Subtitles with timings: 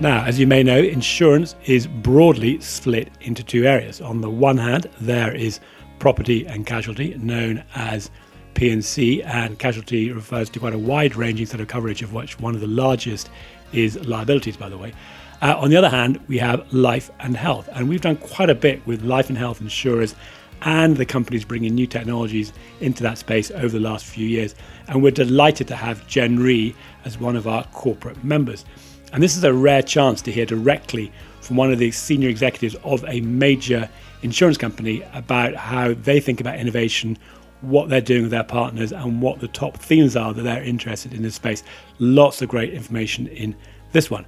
[0.00, 4.00] Now, as you may know, insurance is broadly split into two areas.
[4.00, 5.60] On the one hand, there is
[5.98, 8.10] property and casualty, known as
[8.54, 12.62] P&C, and casualty refers to quite a wide-ranging set of coverage, of which one of
[12.62, 13.28] the largest
[13.74, 14.94] is liabilities, by the way.
[15.42, 18.54] Uh, on the other hand, we have life and health, and we've done quite a
[18.54, 20.14] bit with life and health insurers
[20.62, 24.54] and the companies bringing new technologies into that space over the last few years.
[24.88, 26.74] And we're delighted to have Gen Re
[27.04, 28.64] as one of our corporate members.
[29.12, 32.76] And this is a rare chance to hear directly from one of the senior executives
[32.84, 33.88] of a major
[34.22, 37.18] insurance company about how they think about innovation,
[37.60, 41.12] what they're doing with their partners, and what the top themes are that they're interested
[41.12, 41.62] in this space.
[41.98, 43.56] Lots of great information in
[43.92, 44.26] this one.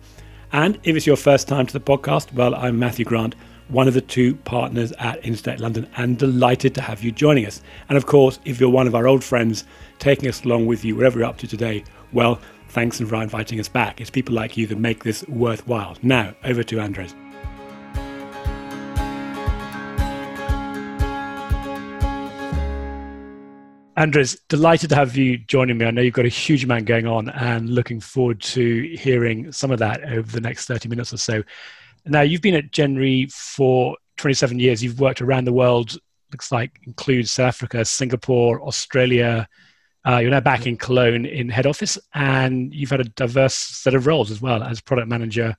[0.52, 3.34] And if it's your first time to the podcast, well, I'm Matthew Grant,
[3.68, 7.62] one of the two partners at InsTech London, and delighted to have you joining us.
[7.88, 9.64] And of course, if you're one of our old friends
[9.98, 12.40] taking us along with you wherever you're up to today, well,
[12.72, 14.00] thanks for inviting us back.
[14.00, 15.94] It's people like you that make this worthwhile.
[16.02, 17.14] Now, over to Andres.
[23.94, 25.84] Andres, delighted to have you joining me.
[25.84, 29.70] I know you've got a huge amount going on and looking forward to hearing some
[29.70, 31.42] of that over the next 30 minutes or so.
[32.06, 34.82] Now, you've been at Gen Re for 27 years.
[34.82, 35.98] You've worked around the world,
[36.32, 39.46] looks like includes South Africa, Singapore, Australia.
[40.06, 43.94] Uh, you're now back in Cologne in head office, and you've had a diverse set
[43.94, 45.56] of roles as well as product manager,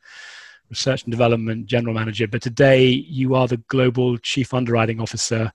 [0.70, 2.28] research and development, general manager.
[2.28, 5.52] But today, you are the global chief underwriting officer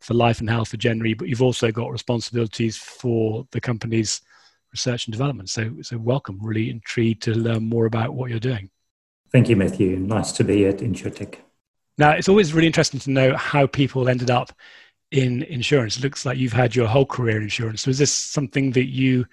[0.00, 4.20] for life and health for Re, but you've also got responsibilities for the company's
[4.70, 5.48] research and development.
[5.48, 6.38] So, so welcome.
[6.42, 8.68] Really intrigued to learn more about what you're doing.
[9.32, 9.96] Thank you, Matthew.
[9.96, 11.36] Nice to be at InsTech.
[11.98, 14.52] Now, it's always really interesting to know how people ended up
[15.10, 15.96] in insurance.
[15.96, 17.86] It looks like you've had your whole career in insurance.
[17.86, 19.26] Is this something that you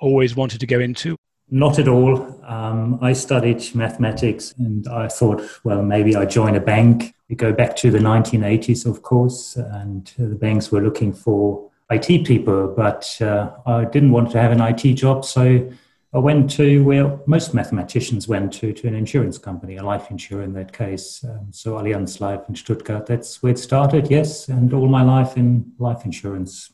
[0.00, 1.16] always wanted to go into?
[1.52, 2.40] Not at all.
[2.44, 7.14] Um, I studied mathematics and I thought, well, maybe I join a bank.
[7.28, 12.24] We go back to the 1980s, of course, and the banks were looking for IT
[12.24, 15.24] people, but uh, I didn't want to have an IT job.
[15.24, 15.68] So
[16.12, 20.42] I went to where most mathematicians went to, to an insurance company, a life insurer
[20.42, 21.22] in that case.
[21.22, 23.06] Um, so Allianz Life in Stuttgart.
[23.06, 26.72] That's where it started, yes, and all my life in life insurance.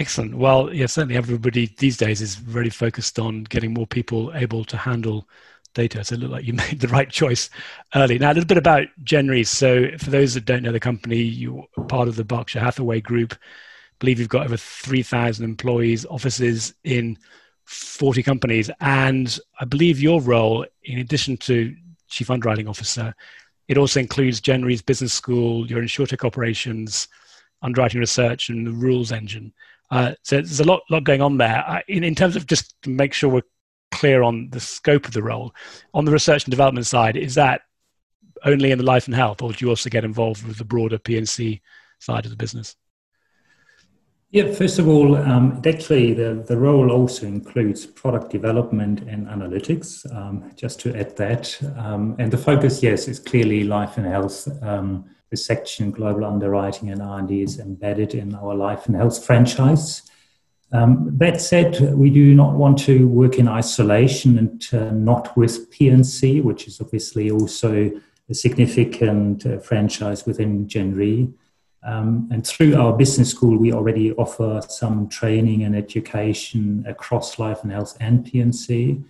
[0.00, 0.34] Excellent.
[0.34, 4.76] Well, yeah, certainly everybody these days is very focused on getting more people able to
[4.76, 5.28] handle
[5.74, 6.02] data.
[6.02, 7.48] So it looked like you made the right choice
[7.94, 8.18] early.
[8.18, 9.44] Now, a little bit about Gen Re.
[9.44, 13.34] So for those that don't know the company, you're part of the Berkshire Hathaway Group.
[13.34, 13.36] I
[14.00, 17.16] believe you've got over 3,000 employees, offices in
[17.70, 18.68] 40 companies.
[18.80, 21.74] And I believe your role, in addition to
[22.08, 23.14] Chief Underwriting Officer,
[23.68, 27.06] it also includes Re's business school, your insurtech operations,
[27.62, 29.52] underwriting research, and the rules engine.
[29.92, 31.64] Uh, so there's a lot, lot going on there.
[31.64, 33.42] I, in, in terms of just to make sure we're
[33.92, 35.54] clear on the scope of the role,
[35.94, 37.62] on the research and development side, is that
[38.44, 40.98] only in the life and health, or do you also get involved with the broader
[40.98, 41.60] P&C
[42.00, 42.74] side of the business?
[44.32, 50.06] Yeah, first of all, um, actually, the, the role also includes product development and analytics,
[50.14, 51.58] um, just to add that.
[51.76, 54.46] Um, and the focus, yes, is clearly life and health.
[54.62, 60.02] Um, the section global underwriting and R&D is embedded in our life and health franchise.
[60.72, 65.72] Um, that said, we do not want to work in isolation and uh, not with
[65.72, 67.90] P&C, which is obviously also
[68.28, 71.32] a significant uh, franchise within Gen Re.
[71.82, 77.62] Um, and through our business school, we already offer some training and education across life
[77.62, 79.02] and health and P&C.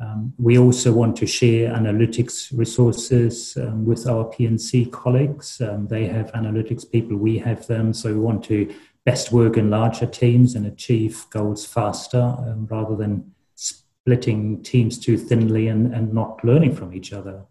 [0.00, 5.60] Um, we also want to share analytics resources um, with our P&C colleagues.
[5.60, 7.92] Um, they have analytics people, we have them.
[7.92, 8.72] So we want to
[9.04, 15.18] best work in larger teams and achieve goals faster um, rather than splitting teams too
[15.18, 17.42] thinly and, and not learning from each other.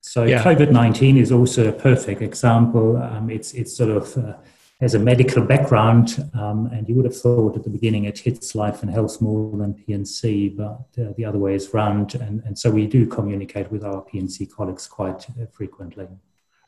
[0.00, 0.42] So yeah.
[0.42, 2.96] COVID nineteen is also a perfect example.
[2.96, 4.34] Um, it's it's sort of uh,
[4.80, 8.54] has a medical background, um, and you would have thought at the beginning it hits
[8.54, 12.14] life and health more than P&C, but uh, the other way is round.
[12.14, 16.06] And, and so we do communicate with our P&C colleagues quite uh, frequently.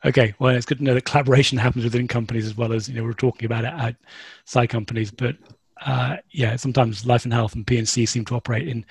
[0.03, 2.95] Okay, well, it's good to know that collaboration happens within companies as well as you
[2.95, 3.95] know we're talking about it
[4.43, 5.11] outside companies.
[5.11, 5.37] But
[5.85, 8.85] uh, yeah, sometimes life and health and P&C seem to operate in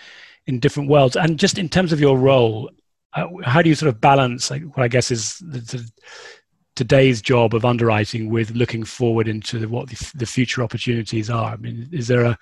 [0.46, 1.16] in different worlds.
[1.16, 2.70] And just in terms of your role,
[3.12, 5.90] how do you sort of balance like, what I guess is the, the,
[6.76, 11.52] today's job of underwriting with looking forward into the, what the, the, future opportunities are?
[11.52, 12.38] I mean, is there a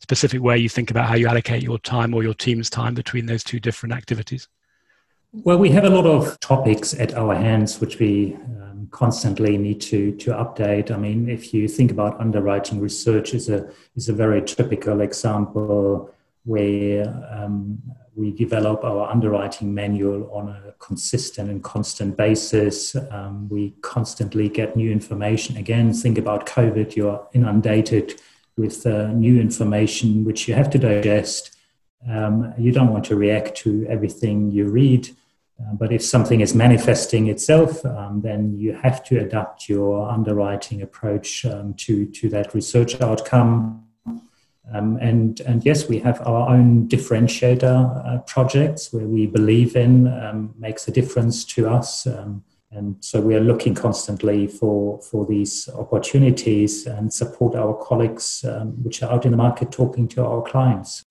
[0.00, 3.26] specific way you think about how you allocate your time or your team's time between
[3.26, 4.48] those two different activities?
[5.32, 9.80] Well, we have a lot of topics at our hands which we um, constantly need
[9.82, 10.90] to to update.
[10.90, 16.12] I mean, if you think about underwriting research, is a is a very typical example
[16.44, 17.80] where um,
[18.14, 22.96] we develop our underwriting manual on a consistent and constant basis.
[23.10, 25.56] Um, we constantly get new information.
[25.56, 28.20] Again, think about COVID, you're inundated
[28.56, 31.56] with uh, new information which you have to digest.
[32.08, 35.08] Um, you don't want to react to everything you read.
[35.60, 40.82] Uh, but if something is manifesting itself, um, then you have to adapt your underwriting
[40.82, 43.86] approach um, to, to that research outcome.
[44.72, 50.06] Um, and, and yes, we have our own differentiator uh, projects where we believe in
[50.06, 52.06] um, makes a difference to us.
[52.06, 58.44] Um, and so we are looking constantly for, for these opportunities and support our colleagues
[58.44, 61.04] um, which are out in the market talking to our clients.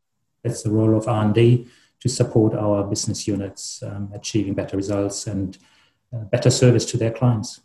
[0.43, 1.67] That's the role of R&D
[1.99, 5.57] to support our business units um, achieving better results and
[6.13, 7.59] uh, better service to their clients.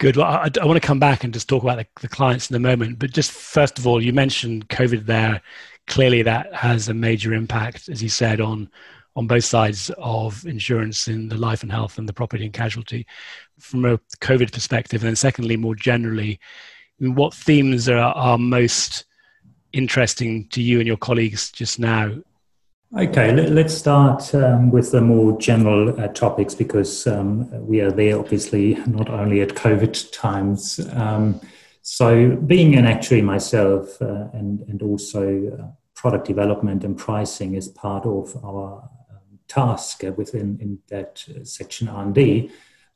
[0.00, 0.16] Good.
[0.16, 2.56] Well, I, I, want to come back and just talk about the, the, clients in
[2.56, 2.98] a moment.
[2.98, 5.42] But just first of all, you mentioned COVID there.
[5.88, 8.70] Clearly, that has a major impact, as you said, on
[9.14, 13.06] on both sides of insurance in the life and health and the property and casualty
[13.58, 15.02] from a COVID perspective.
[15.02, 16.40] And then, secondly, more generally,
[16.98, 19.04] what themes are, are most
[19.74, 22.14] interesting to you and your colleagues just now
[22.98, 27.92] Okay, let, us start um, with the more general uh, topics because um, we are
[27.92, 30.80] there obviously not only at COVID times.
[30.94, 31.40] Um,
[31.82, 37.68] so, being an actuary myself uh, and, and also uh, product development and pricing is
[37.68, 42.50] part of our um, task within in that section R&D.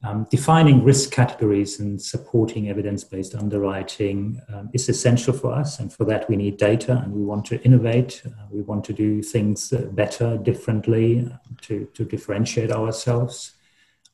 [0.04, 5.80] Um, defining risk categories and supporting evidence based underwriting um, is essential for us.
[5.80, 8.22] And for that, we need data and we want to innovate.
[8.26, 13.52] Uh, we want to do things uh, better, differently uh, to, to differentiate ourselves.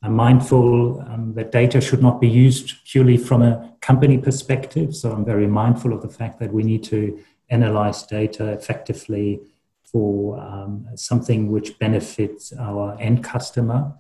[0.02, 4.94] I'm mindful um, that data should not be used purely from a company perspective.
[4.94, 9.40] So I'm very mindful of the fact that we need to analyze data effectively
[9.82, 13.92] for um, something which benefits our end customer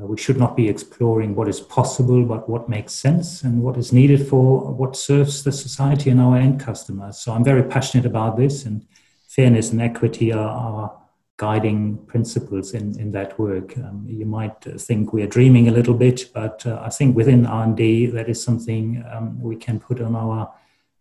[0.00, 3.76] uh, we should not be exploring what is possible, but what makes sense and what
[3.76, 7.18] is needed for what serves the society and our end customers.
[7.18, 8.86] So I'm very passionate about this, and
[9.28, 10.98] fairness and equity are our
[11.36, 13.76] guiding principles in, in that work.
[13.76, 17.46] Um, you might think we are dreaming a little bit, but uh, I think within
[17.46, 20.52] R&D that is something um, we can put on our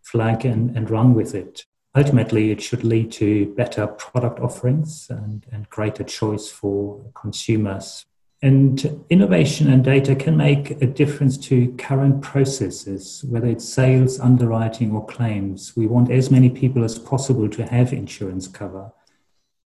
[0.02, 1.66] flag and, and run with it.
[1.96, 8.06] Ultimately, it should lead to better product offerings and, and greater choice for consumers
[8.44, 14.92] and innovation and data can make a difference to current processes, whether it's sales, underwriting,
[14.94, 15.76] or claims.
[15.76, 18.92] We want as many people as possible to have insurance cover.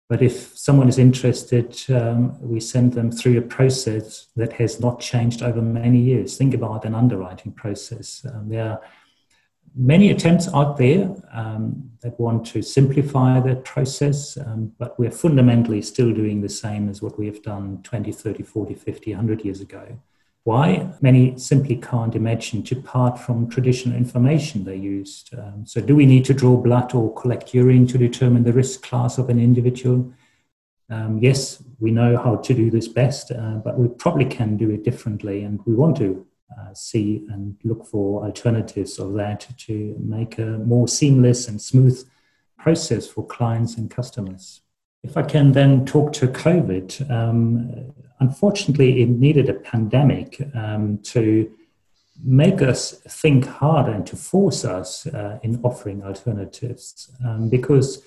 [0.07, 4.99] But if someone is interested, um, we send them through a process that has not
[4.99, 6.37] changed over many years.
[6.37, 8.25] Think about an underwriting process.
[8.31, 8.81] Um, there are
[9.79, 15.81] many attempts out there um, that want to simplify that process, um, but we're fundamentally
[15.81, 19.61] still doing the same as what we have done 20, 30, 40, 50, 100 years
[19.61, 19.97] ago.
[20.43, 20.89] Why?
[21.01, 25.33] Many simply can't imagine to part from traditional information they used.
[25.33, 28.81] Um, so, do we need to draw blood or collect urine to determine the risk
[28.81, 30.11] class of an individual?
[30.89, 34.71] Um, yes, we know how to do this best, uh, but we probably can do
[34.71, 36.25] it differently, and we want to
[36.57, 42.03] uh, see and look for alternatives of that to make a more seamless and smooth
[42.57, 44.61] process for clients and customers.
[45.03, 51.49] If I can then talk to COVID, um, unfortunately, it needed a pandemic um, to
[52.21, 58.03] make us think harder and to force us uh, in offering alternatives um, because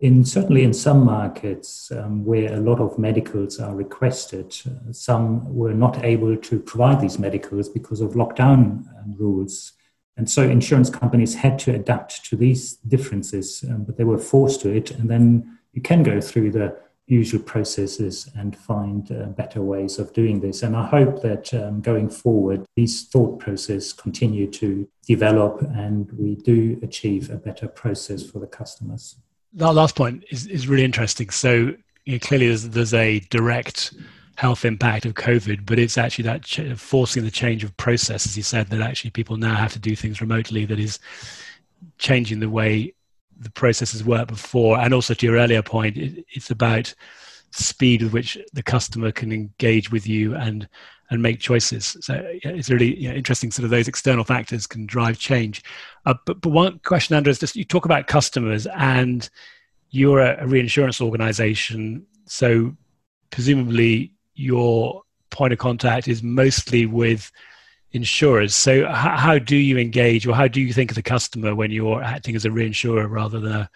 [0.00, 5.54] in certainly in some markets um, where a lot of medicals are requested, uh, some
[5.54, 9.72] were not able to provide these medicals because of lockdown um, rules.
[10.16, 14.62] And so insurance companies had to adapt to these differences, um, but they were forced
[14.62, 14.90] to it.
[14.90, 16.76] And then you can go through the
[17.06, 20.62] usual processes and find uh, better ways of doing this.
[20.62, 26.36] And I hope that um, going forward, these thought processes continue to develop and we
[26.36, 29.16] do achieve a better process for the customers
[29.54, 31.30] that last point is, is really interesting.
[31.30, 33.94] So you know, clearly there's, there's a direct
[34.36, 38.36] health impact of COVID, but it's actually that ch- forcing the change of process, as
[38.36, 40.98] you said, that actually people now have to do things remotely that is
[41.98, 42.94] changing the way
[43.38, 44.78] the processes work before.
[44.78, 46.94] And also to your earlier point, it, it's about
[47.50, 50.68] speed with which the customer can engage with you and
[51.10, 51.96] and make choices.
[52.00, 53.50] So it's really interesting.
[53.50, 55.62] Sort of those external factors can drive change.
[56.06, 59.28] Uh, but, but one question, Andrew, is just you talk about customers, and
[59.90, 62.76] you're a, a reinsurance organization, so
[63.30, 67.30] presumably your point of contact is mostly with
[67.92, 68.54] insurers.
[68.54, 71.70] So how, how, do you engage, or how do you think of the customer when
[71.70, 73.70] you're acting as a reinsurer rather than a,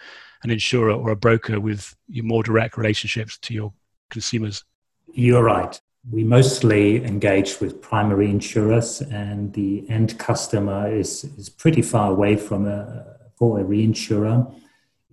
[0.44, 3.72] an insurer or a broker with your more direct relationships to your
[4.10, 4.64] consumers?
[5.12, 5.80] You're right.
[6.11, 12.37] We mostly engage with primary insurers, and the end customer is, is pretty far away
[12.37, 14.54] from a, for a reinsurer.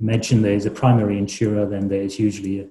[0.01, 2.67] Imagine there's a primary insurer, then there's usually a,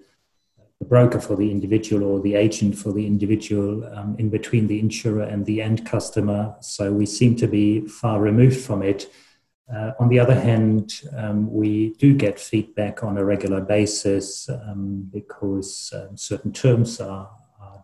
[0.86, 5.24] broker for the individual or the agent for the individual um, in between the insurer
[5.24, 6.54] and the end customer.
[6.62, 9.12] So we seem to be far removed from it.
[9.72, 15.08] Uh, on the other hand, um, we do get feedback on a regular basis um,
[15.12, 17.30] because um, certain terms are,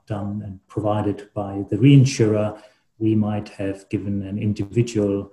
[0.07, 2.61] done and provided by the reinsurer,
[2.99, 5.33] we might have given an individual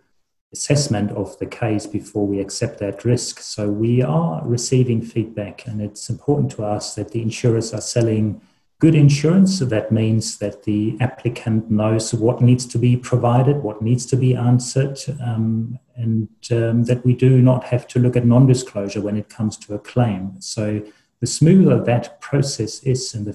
[0.52, 3.40] assessment of the case before we accept that risk.
[3.40, 8.42] So we are receiving feedback, and it's important to us that the insurers are selling
[8.80, 9.60] good insurance.
[9.60, 14.16] So that means that the applicant knows what needs to be provided, what needs to
[14.16, 19.02] be answered, um, and um, that we do not have to look at non disclosure
[19.02, 20.40] when it comes to a claim.
[20.40, 20.84] So
[21.20, 23.34] the smoother that process is and the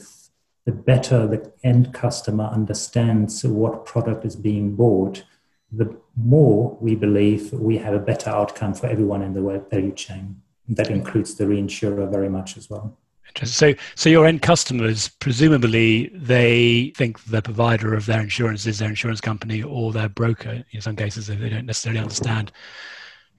[0.68, 5.24] the better the end customer understands what product is being bought,
[5.72, 10.42] the more we believe we have a better outcome for everyone in the value chain.
[10.68, 12.98] That includes the reinsurer very much as well.
[13.44, 18.90] So, so your end customers, presumably, they think the provider of their insurance is their
[18.90, 20.62] insurance company or their broker.
[20.72, 22.52] In some cases, they don't necessarily understand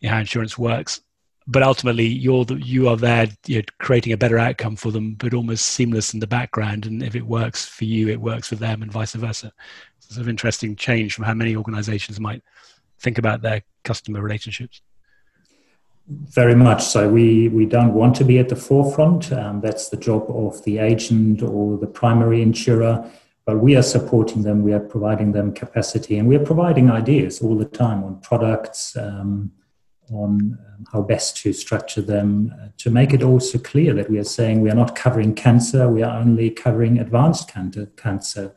[0.04, 1.02] how insurance works
[1.50, 5.16] but ultimately you're the, you are there you know, creating a better outcome for them
[5.16, 6.86] but almost seamless in the background.
[6.86, 9.52] And if it works for you it works for them and vice versa.
[9.98, 12.44] It's sort of interesting change from how many organizations might
[13.00, 14.82] think about their customer relationships.
[16.08, 17.10] Very much so.
[17.10, 20.78] We we don't want to be at the forefront um, that's the job of the
[20.78, 23.10] agent or the primary insurer
[23.46, 27.42] but we are supporting them we are providing them capacity and we are providing ideas
[27.42, 29.52] all the time on products um,
[30.12, 34.18] on um, how best to structure them uh, to make it also clear that we
[34.18, 37.52] are saying we are not covering cancer, we are only covering advanced
[37.98, 38.56] cancer.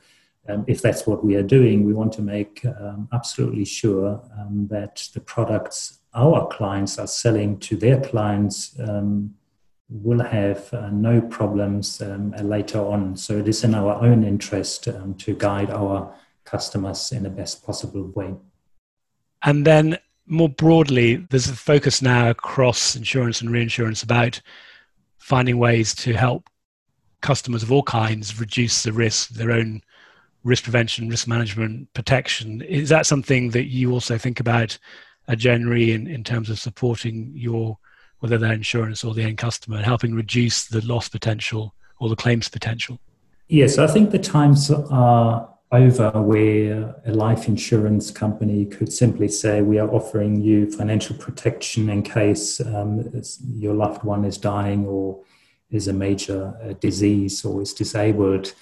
[0.48, 4.66] Um, if that's what we are doing, we want to make um, absolutely sure um,
[4.70, 9.34] that the products our clients are selling to their clients um,
[9.88, 13.16] will have uh, no problems um, later on.
[13.16, 18.10] So it is in our own interest to guide our customers in the best possible
[18.14, 18.34] way.
[19.42, 24.40] And then more broadly, there's a focus now across insurance and reinsurance about
[25.18, 26.48] finding ways to help
[27.20, 29.82] customers of all kinds reduce the risk, their own
[30.44, 32.62] risk prevention, risk management, protection.
[32.62, 34.78] Is that something that you also think about
[35.28, 37.78] uh, at Gen Re in, in terms of supporting your,
[38.18, 42.16] whether they're insurance or the end customer, and helping reduce the loss potential or the
[42.16, 42.98] claims potential?
[43.48, 49.62] Yes, I think the times are over where a life insurance company could simply say,
[49.62, 53.10] We are offering you financial protection in case um,
[53.56, 55.20] your loved one is dying or
[55.70, 58.52] is a major uh, disease or is disabled.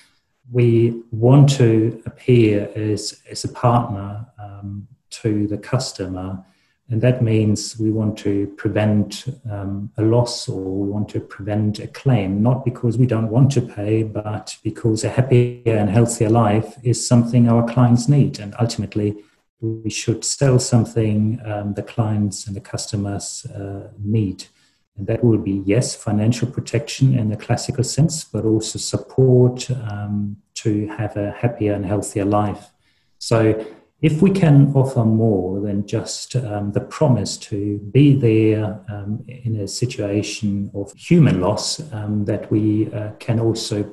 [0.53, 6.45] We want to appear as, as a partner um, to the customer
[6.91, 11.79] and that means we want to prevent um, a loss or we want to prevent
[11.79, 16.29] a claim, not because we don't want to pay, but because a happier and healthier
[16.29, 18.41] life is something our clients need.
[18.41, 19.17] And ultimately,
[19.61, 24.47] we should sell something um, the clients and the customers uh, need.
[24.97, 30.39] And that will be, yes, financial protection in the classical sense, but also support um,
[30.55, 32.73] to have a happier and healthier life.
[33.19, 33.65] So
[34.03, 39.57] if we can offer more than just um, the promise to be there um, in
[39.57, 43.91] a situation of human loss, um, that we uh, can also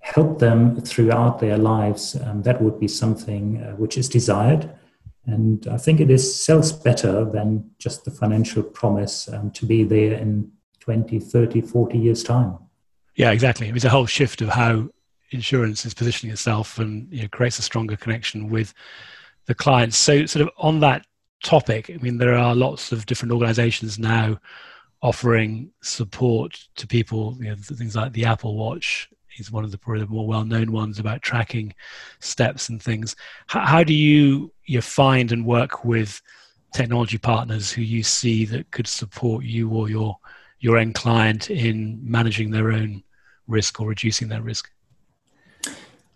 [0.00, 4.70] help them throughout their lives, um, that would be something uh, which is desired.
[5.26, 9.84] And I think it is sells better than just the financial promise um, to be
[9.84, 10.50] there in
[10.80, 12.58] 20, 30, 40 years' time.
[13.14, 13.68] Yeah, exactly.
[13.68, 14.88] It's a whole shift of how
[15.30, 18.72] insurance is positioning itself and you know, creates a stronger connection with
[19.46, 19.96] the clients.
[19.96, 21.06] So, sort of on that
[21.42, 24.38] topic, I mean, there are lots of different organizations now
[25.02, 27.36] offering support to people.
[27.40, 30.98] You know, things like the Apple Watch is one of the probably more well-known ones
[30.98, 31.74] about tracking
[32.20, 33.16] steps and things.
[33.46, 36.20] How, how do you you find and work with
[36.72, 40.16] technology partners who you see that could support you or your
[40.60, 43.02] your end client in managing their own
[43.46, 44.70] risk or reducing their risk?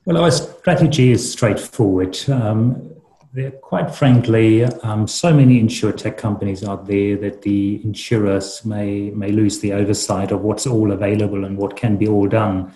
[0.04, 2.18] Well, our strategy is straightforward.
[2.28, 2.94] Um,
[3.34, 9.32] there, quite frankly, um, so many tech companies out there that the insurers may may
[9.32, 12.72] lose the oversight of what's all available and what can be all done.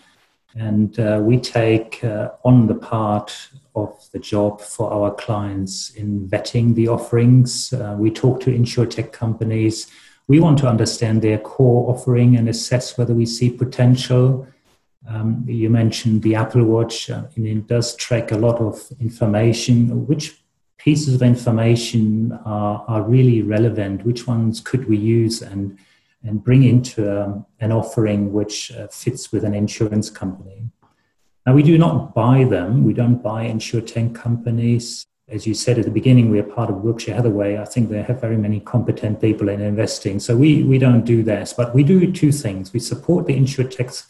[0.56, 3.32] And uh, we take uh, on the part
[3.76, 7.72] of the job for our clients in vetting the offerings.
[7.72, 9.86] Uh, we talk to tech companies
[10.26, 14.48] We want to understand their core offering and assess whether we see potential.
[15.08, 20.06] Um, you mentioned the Apple Watch, uh, and it does track a lot of information.
[20.06, 20.42] Which
[20.88, 23.96] pieces of information are, are really relevant?
[24.08, 25.78] Which ones could we use and,
[26.26, 30.58] and bring into um, an offering which uh, fits with an insurance company?
[31.44, 34.86] Now, we do not buy them, we don't buy insurtech companies
[35.36, 37.58] as you said at the beginning, we are part of Berkshire Hathaway.
[37.58, 40.18] I think they have very many competent people in investing.
[40.20, 42.72] So we, we don't do this, But we do two things.
[42.72, 44.06] We support the insurtechs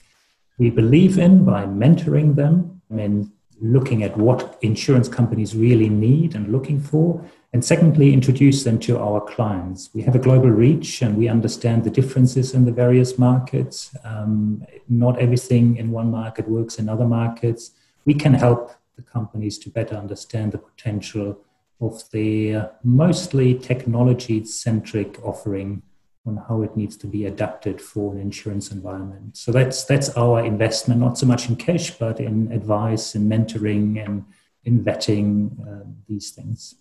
[0.59, 6.53] we believe in by mentoring them and looking at what insurance companies really need and
[6.53, 7.25] looking for.
[7.53, 9.91] And secondly, introduce them to our clients.
[9.95, 13.97] We have a global reach and we understand the differences in the various markets.
[14.05, 17.73] Um, not everything in one market works in other markets.
[18.05, 21.38] We can help the companies to better understand the potential
[21.81, 25.83] of their mostly technology centric offering
[26.29, 29.37] on how it needs to be adapted for an insurance environment.
[29.37, 34.05] So that's that's our investment, not so much in cash, but in advice and mentoring
[34.05, 34.25] and
[34.65, 36.75] in vetting uh, these things.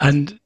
[0.00, 0.40] And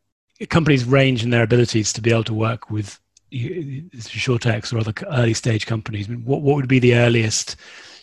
[0.51, 2.99] companies range in their abilities to be able to work with
[3.33, 6.09] insurtechs or other early stage companies.
[6.09, 7.57] I mean, what what would be the earliest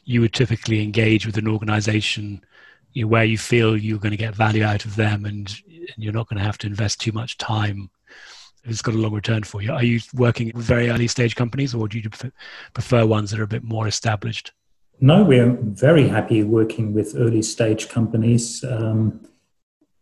[0.05, 2.43] you would typically engage with an organization
[2.93, 5.93] you know, where you feel you're going to get value out of them and, and
[5.97, 7.91] you're not going to have to invest too much time
[8.69, 9.71] it's got a long return for you.
[9.71, 12.09] Are you working with very early stage companies or do you
[12.73, 14.51] prefer ones that are a bit more established?
[15.01, 18.63] No, we're very happy working with early stage companies.
[18.63, 19.21] Um,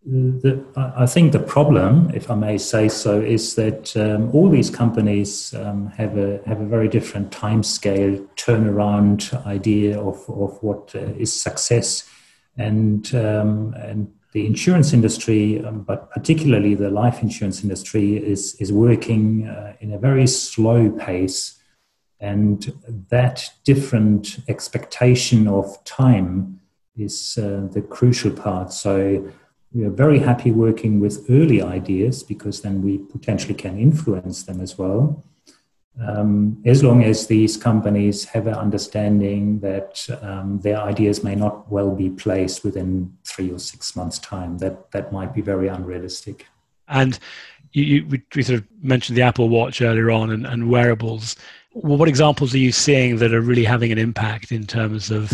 [0.03, 4.69] the, I think the problem, if I may say so, is that um, all these
[4.69, 10.95] companies um, have a have a very different time scale, turnaround idea of, of what
[10.95, 12.09] uh, is success
[12.57, 18.71] and um, and the insurance industry, um, but particularly the life insurance industry, is is
[18.71, 21.60] working uh, in a very slow pace,
[22.19, 22.73] and
[23.10, 26.60] that different expectation of time
[26.95, 28.73] is uh, the crucial part.
[28.73, 29.32] So.
[29.73, 34.62] We are very happy working with early ideas because then we potentially can influence them
[34.62, 35.21] as well
[36.05, 41.71] um, as long as these companies have an understanding that um, their ideas may not
[41.71, 46.45] well be placed within three or six months' time, that that might be very unrealistic.
[46.88, 47.17] And
[47.71, 51.36] you, you we, we, sort of mentioned the Apple Watch earlier on and, and wearables.
[51.73, 55.31] Well, what examples are you seeing that are really having an impact in terms of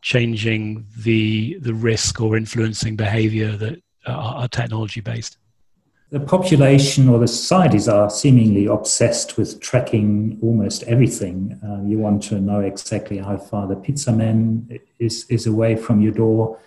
[0.00, 5.36] changing the the risk or influencing behavior that are, are technology based?
[6.10, 11.60] The population or the societies are seemingly obsessed with tracking almost everything.
[11.62, 16.00] Uh, you want to know exactly how far the pizza man is, is away from
[16.00, 16.58] your door,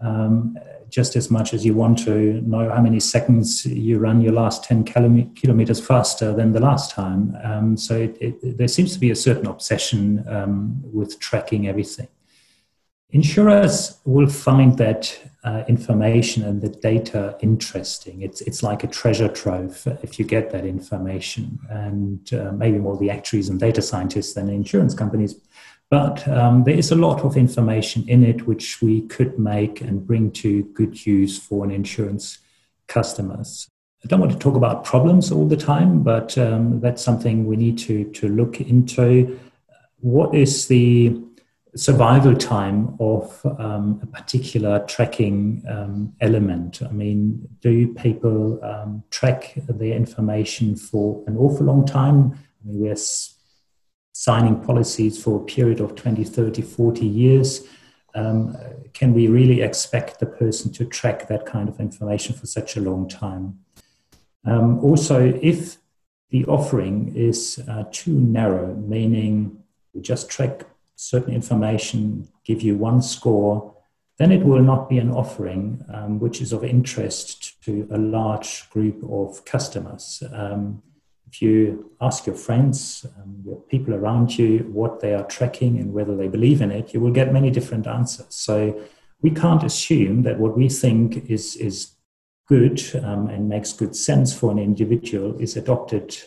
[0.00, 4.32] um, just as much as you want to know how many seconds you run your
[4.32, 7.36] last 10 kilometers faster than the last time.
[7.44, 12.08] Um, so it, it, there seems to be a certain obsession um, with tracking everything.
[13.10, 18.22] Insurers will find that uh, information and the data interesting.
[18.22, 22.96] It's, it's like a treasure trove if you get that information, and uh, maybe more
[22.98, 25.36] the actuaries and data scientists than insurance companies.
[25.88, 30.06] But um, there is a lot of information in it which we could make and
[30.06, 32.38] bring to good use for an insurance
[32.86, 33.68] customers.
[34.04, 37.56] I don't want to talk about problems all the time, but um, that's something we
[37.56, 39.38] need to, to look into.
[39.98, 41.20] What is the
[41.76, 46.82] survival time of um, a particular tracking um, element.
[46.82, 52.32] I mean, do people um, track their information for an awful long time?
[52.32, 52.96] I mean, we're
[54.12, 57.66] signing policies for a period of 20, 30, 40 years.
[58.14, 58.56] Um,
[58.92, 62.80] can we really expect the person to track that kind of information for such a
[62.80, 63.60] long time?
[64.44, 65.78] Um, also, if
[66.30, 69.62] the offering is uh, too narrow, meaning
[69.94, 70.64] we just track
[71.00, 73.74] certain information, give you one score,
[74.18, 78.68] then it will not be an offering um, which is of interest to a large
[78.68, 80.22] group of customers.
[80.30, 80.82] Um,
[81.26, 85.94] if you ask your friends, um, your people around you, what they are tracking and
[85.94, 88.34] whether they believe in it, you will get many different answers.
[88.34, 88.78] So
[89.22, 91.92] we can't assume that what we think is, is
[92.46, 96.18] good um, and makes good sense for an individual is adopted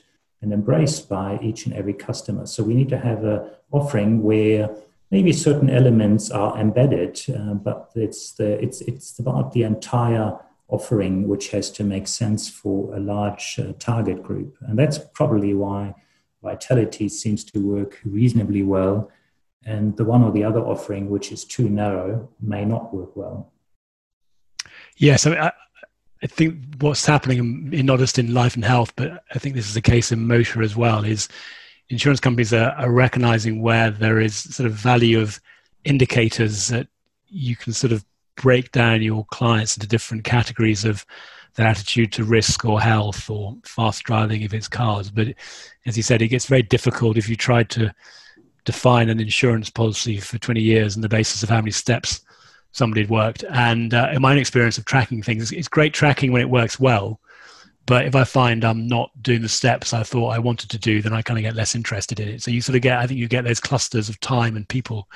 [0.43, 2.45] and embraced by each and every customer.
[2.45, 4.69] So we need to have a offering where
[5.11, 10.37] maybe certain elements are embedded, uh, but it's the it's it's about the entire
[10.69, 15.53] offering which has to make sense for a large uh, target group, and that's probably
[15.53, 15.93] why
[16.41, 19.11] Vitality seems to work reasonably well,
[19.65, 23.51] and the one or the other offering which is too narrow may not work well.
[24.97, 25.51] Yes, I mean, I,
[26.21, 29.67] I think what's happening in, not just in life and health, but I think this
[29.67, 31.27] is the case in motor as well, is
[31.93, 35.39] insurance companies are, are recognizing where there is sort of value of
[35.85, 36.87] indicators that
[37.27, 41.05] you can sort of break down your clients into different categories of
[41.55, 45.09] their attitude to risk or health or fast driving if it's cars.
[45.09, 45.29] But
[45.85, 47.93] as you said, it gets very difficult if you try to
[48.65, 52.21] define an insurance policy for 20 years on the basis of how many steps
[52.71, 53.43] somebody had worked.
[53.51, 56.79] And uh, in my own experience of tracking things, it's great tracking when it works
[56.79, 57.19] well.
[57.85, 61.01] But if I find I'm not doing the steps I thought I wanted to do,
[61.01, 62.41] then I kind of get less interested in it.
[62.41, 65.09] So you sort of get, I think you get those clusters of time and people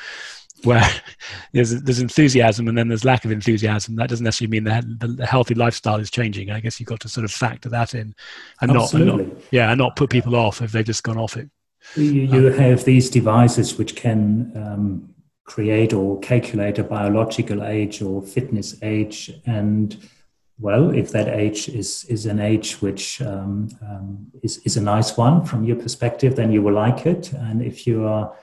[0.63, 0.83] where
[1.53, 3.95] there's there's enthusiasm and then there's lack of enthusiasm.
[3.95, 6.51] That doesn't necessarily mean that the healthy lifestyle is changing.
[6.51, 8.13] I guess you've got to sort of factor that in,
[8.61, 11.37] and not, and not, yeah, and not put people off if they've just gone off
[11.37, 11.49] it.
[11.95, 18.21] You, you have these devices which can um, create or calculate a biological age or
[18.21, 19.95] fitness age, and
[20.59, 25.15] well, if that age is is an age which um, um, is is a nice
[25.15, 28.35] one from your perspective, then you will like it, and if you are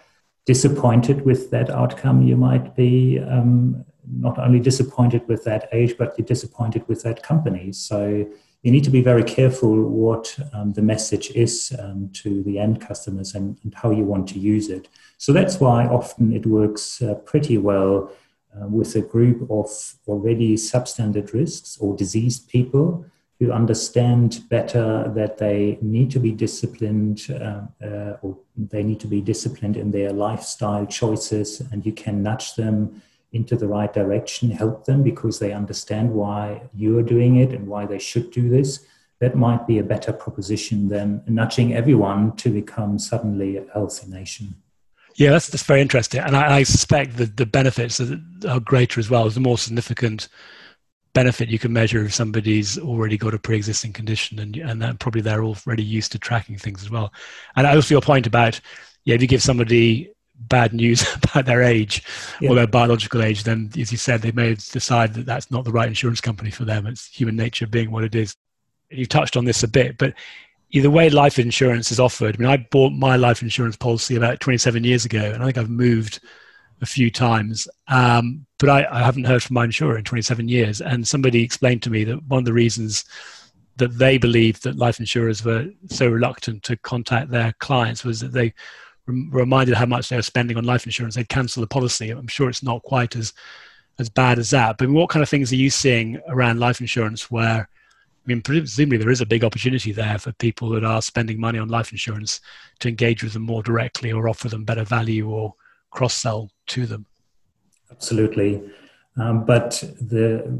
[0.47, 6.15] disappointed with that outcome, you might be um, not only disappointed with that age, but
[6.19, 7.73] you're disappointed with that company.
[7.73, 8.27] So
[8.63, 12.81] you need to be very careful what um, the message is um, to the end
[12.81, 14.89] customers and, and, how you want to use it.
[15.19, 18.11] So that's why often it works uh, pretty well
[18.61, 19.69] uh, with a group of
[20.07, 23.05] already substandard risks or diseased people
[23.41, 29.09] who understand better that they need to be disciplined uh, uh, or they need to
[29.09, 34.51] be disciplined in their lifestyle choices and you can nudge them into the right direction
[34.51, 38.87] help them because they understand why you're doing it and why they should do this.
[39.19, 44.55] That might be a better proposition than nudging everyone to become suddenly a healthy nation
[45.17, 46.21] yeah, that's, that's very interesting.
[46.21, 49.27] And I, I suspect that the benefits are greater as well.
[49.27, 50.29] As the more significant
[51.15, 55.21] benefit you can measure if somebody's already got a pre-existing condition and and that probably
[55.21, 57.13] they're already used to tracking things as well
[57.57, 58.61] and also your point about
[59.05, 62.03] yeah if you give somebody bad news about their age
[62.41, 62.51] yeah.
[62.51, 65.73] or their biological age then as you said they may decide that that's not the
[65.73, 68.35] right insurance company for them it's human nature being what it is
[68.91, 70.15] you touched on this a bit but
[70.75, 74.41] either way life insurance is offered i mean i bought my life insurance policy about
[74.41, 76.21] 27 years ago and i think i've moved
[76.85, 80.81] a few times, um, but I, I, haven't heard from my insurer in 27 years.
[80.81, 83.05] And somebody explained to me that one of the reasons
[83.77, 88.33] that they believed that life insurers were so reluctant to contact their clients was that
[88.33, 88.55] they
[89.07, 91.17] reminded how much they were spending on life insurance.
[91.17, 92.11] They'd cancel the policy.
[92.11, 93.33] I'm sure it's not quite as
[93.99, 94.77] as bad as that.
[94.77, 97.69] But what kind of things are you seeing around life insurance where?
[98.25, 101.59] I mean, presumably there is a big opportunity there for people that are spending money
[101.59, 102.41] on life insurance
[102.81, 105.55] to engage with them more directly or offer them better value or
[105.91, 107.05] cross sell to them.
[107.91, 108.63] Absolutely.
[109.17, 110.59] Um, but the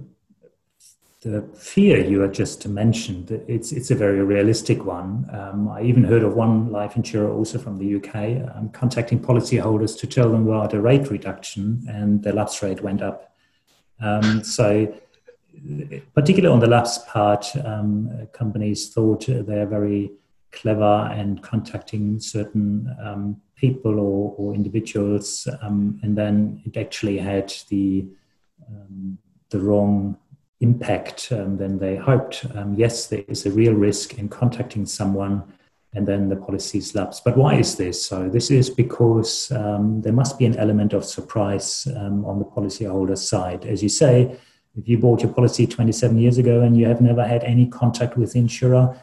[1.23, 5.27] the fear you had just mentioned, it's it's a very realistic one.
[5.33, 9.99] Um, I even heard of one life insurer also from the UK um, contacting policyholders
[10.01, 13.35] to tell them about a rate reduction, and their lapse rate went up.
[14.01, 14.95] Um, so,
[16.15, 20.13] particularly on the lapse part, um, companies thought they're very
[20.53, 27.53] clever and contacting certain um, people or, or individuals, um, and then it actually had
[27.69, 28.07] the
[28.69, 29.19] um,
[29.51, 30.17] the wrong
[30.61, 32.47] impact um, than they hoped.
[32.55, 35.43] Um, yes, there is a real risk in contacting someone,
[35.93, 37.21] and then the policy lapse.
[37.21, 38.05] But why is this?
[38.05, 43.67] So this is because there must be an element of surprise on the policyholder side,
[43.67, 44.37] as you say.
[44.77, 48.17] If you bought your policy 27 years ago and you have never had any contact
[48.17, 48.97] with the insurer,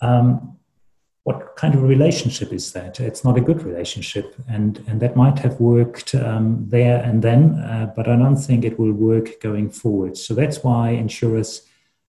[0.00, 0.58] um,
[1.24, 3.00] what kind of relationship is that?
[3.00, 7.54] It's not a good relationship, and and that might have worked um, there and then,
[7.54, 10.18] uh, but I don't think it will work going forward.
[10.18, 11.62] So that's why insurers,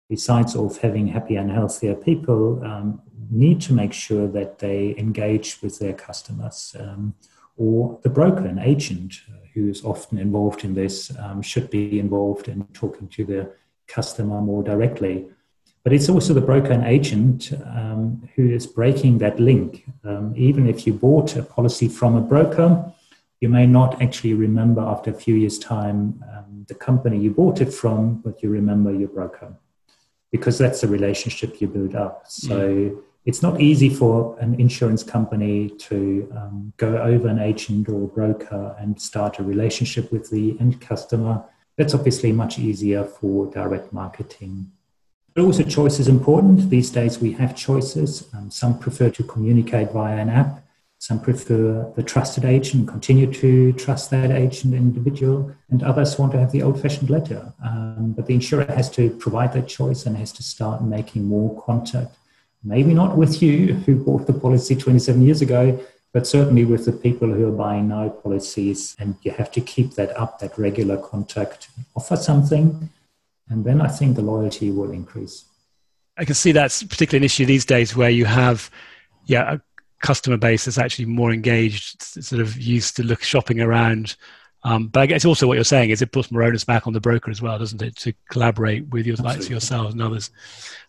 [0.09, 5.61] besides of having happier and healthier people, um, need to make sure that they engage
[5.61, 7.13] with their customers, um,
[7.57, 9.13] or the broker, an agent
[9.53, 13.53] who is often involved in this, um, should be involved in talking to the
[13.87, 15.27] customer more directly.
[15.83, 19.85] But it's also the broker and agent um, who is breaking that link.
[20.03, 22.93] Um, even if you bought a policy from a broker,
[23.39, 27.61] you may not actually remember after a few years' time um, the company you bought
[27.61, 29.55] it from, but you remember your broker
[30.31, 32.23] because that's the relationship you build up.
[32.27, 33.01] So mm.
[33.25, 38.75] It's not easy for an insurance company to um, go over an agent or broker
[38.79, 41.43] and start a relationship with the end customer.
[41.77, 44.71] That's obviously much easier for direct marketing
[45.33, 46.69] but also, choice is important.
[46.69, 48.27] These days, we have choices.
[48.33, 50.63] Um, some prefer to communicate via an app.
[50.97, 56.39] Some prefer the trusted agent, continue to trust that agent individual, and others want to
[56.39, 57.53] have the old-fashioned letter.
[57.65, 61.59] Um, but the insurer has to provide that choice and has to start making more
[61.63, 62.15] contact.
[62.63, 66.91] Maybe not with you who bought the policy 27 years ago, but certainly with the
[66.91, 68.95] people who are buying now policies.
[68.99, 72.89] And you have to keep that up, that regular contact, offer something,
[73.49, 75.45] and then I think the loyalty will increase.
[76.17, 78.69] I can see that's particularly an issue these days where you have,
[79.25, 79.59] yeah, a
[80.01, 84.15] customer base that's actually more engaged, sort of used to look shopping around.
[84.63, 86.93] Um, but I guess also what you're saying is it puts more onus back on
[86.93, 90.29] the broker as well, doesn't it, to collaborate with your likes yourselves and others.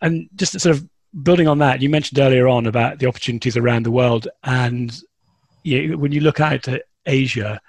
[0.02, 0.86] And just sort of
[1.22, 4.98] building on that, you mentioned earlier on about the opportunities around the world, and
[5.62, 7.60] you, when you look out to Asia,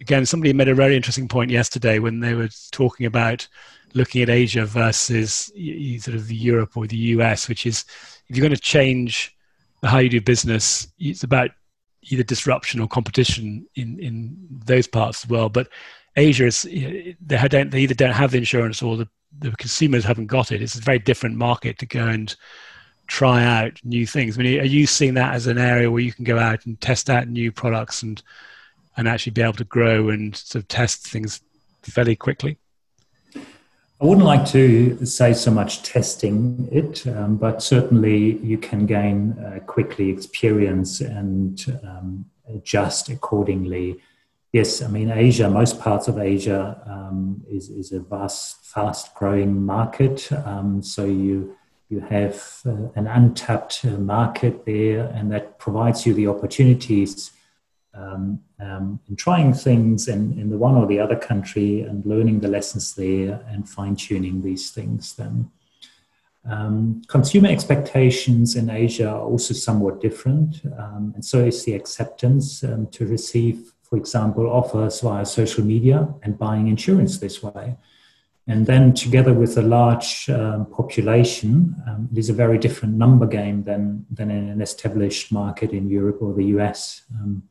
[0.00, 3.46] again, somebody made a very interesting point yesterday when they were talking about
[3.94, 5.52] looking at Asia versus
[5.98, 7.84] sort of Europe or the US, which is
[8.28, 9.36] if you're going to change
[9.82, 11.50] how you do business, it's about
[12.02, 15.52] either disruption or competition in, in those parts of the world.
[15.52, 15.68] But
[16.16, 20.26] Asia is they don't they either don't have the insurance or the, the consumers haven't
[20.26, 20.62] got it.
[20.62, 22.34] It's a very different market to go and
[23.06, 24.38] try out new things.
[24.38, 26.80] I mean, are you seeing that as an area where you can go out and
[26.80, 28.22] test out new products and
[28.96, 31.40] and actually be able to grow and sort of test things
[31.82, 32.58] fairly quickly?
[33.34, 39.32] I wouldn't like to say so much testing it, um, but certainly you can gain
[39.32, 44.00] uh, quickly experience and um, adjust accordingly.
[44.52, 49.64] Yes, I mean, Asia, most parts of Asia um, is, is a vast, fast growing
[49.64, 50.30] market.
[50.32, 51.56] Um, so you,
[51.88, 57.30] you have uh, an untapped uh, market there, and that provides you the opportunities
[57.94, 62.40] um, um, and trying things in, in the one or the other country and learning
[62.40, 65.48] the lessons there and fine tuning these things then.
[66.44, 72.64] Um, consumer expectations in Asia are also somewhat different, um, and so is the acceptance
[72.64, 77.76] um, to receive, for example, offers via social media and buying insurance this way.
[78.46, 83.26] And then, together with a large um, population, um, it is a very different number
[83.26, 87.02] game than, than in an established market in Europe or the US.
[87.20, 87.42] Um,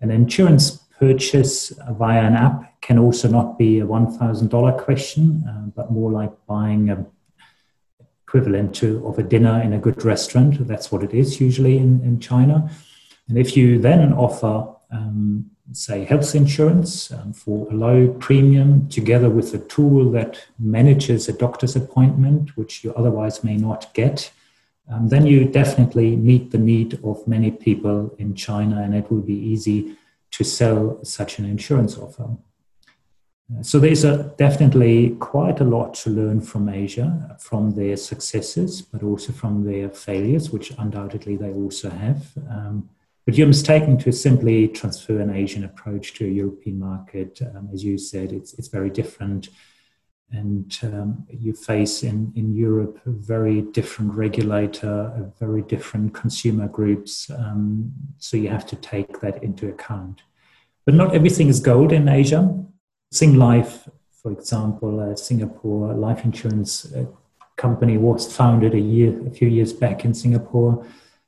[0.00, 5.92] an insurance purchase via an app can also not be a $1,000 question, uh, but
[5.92, 7.06] more like buying a
[8.26, 10.66] equivalent to of a dinner in a good restaurant.
[10.66, 12.68] That's what it is usually in, in China.
[13.28, 19.30] And if you then offer, um, say, health insurance um, for a low premium, together
[19.30, 24.30] with a tool that manages a doctor's appointment, which you otherwise may not get,
[24.90, 29.22] um, then you definitely meet the need of many people in China, and it will
[29.22, 29.96] be easy
[30.32, 32.36] to sell such an insurance offer.
[33.54, 38.82] Uh, so there's a, definitely quite a lot to learn from Asia, from their successes,
[38.82, 42.26] but also from their failures, which undoubtedly they also have.
[42.50, 42.90] Um,
[43.24, 47.40] but you're mistaken to simply transfer an Asian approach to a European market.
[47.42, 49.48] Um, as you said, it's, it's very different
[50.34, 56.66] and um, you face in, in Europe a very different regulator, a very different consumer
[56.66, 57.30] groups.
[57.30, 60.22] Um, so you have to take that into account.
[60.84, 62.64] But not everything is gold in Asia.
[63.12, 67.04] Singlife, for example, a Singapore life insurance uh,
[67.56, 70.84] company was founded a year, a few years back in Singapore.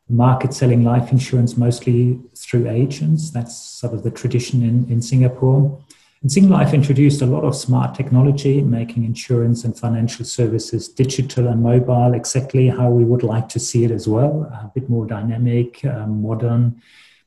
[0.09, 3.31] Market selling life insurance mostly through agents.
[3.31, 5.81] That's sort of the tradition in, in Singapore.
[6.23, 11.63] And Singlife introduced a lot of smart technology, making insurance and financial services digital and
[11.63, 15.85] mobile, exactly how we would like to see it as well, a bit more dynamic,
[15.85, 16.81] um, modern.